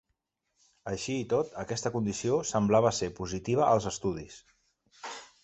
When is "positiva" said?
3.21-3.69